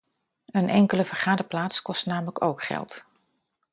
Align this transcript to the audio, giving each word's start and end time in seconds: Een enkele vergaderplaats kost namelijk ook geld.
Een 0.45 0.69
enkele 0.69 1.05
vergaderplaats 1.05 1.81
kost 1.81 2.05
namelijk 2.05 2.41
ook 2.41 2.63
geld. 2.63 3.05